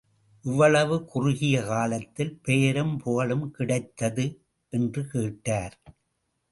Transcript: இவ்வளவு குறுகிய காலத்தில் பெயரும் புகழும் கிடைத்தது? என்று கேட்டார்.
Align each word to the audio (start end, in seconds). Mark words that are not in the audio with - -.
இவ்வளவு 0.45 1.05
குறுகிய 1.05 1.63
காலத்தில் 1.63 2.39
பெயரும் 2.41 2.97
புகழும் 2.97 3.51
கிடைத்தது? 3.51 4.27
என்று 4.73 5.07
கேட்டார். 5.07 5.77